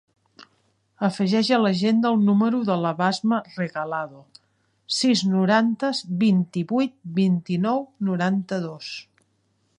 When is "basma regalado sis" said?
3.01-5.23